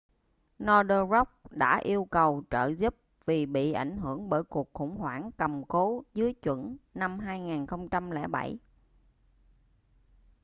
[0.59, 5.31] northern rock đã yêu cầu trợ giúp vì bị ảnh hưởng bởi cuộc khủng hoảng
[5.37, 8.57] cầm cố dưới chuẩn năm 2007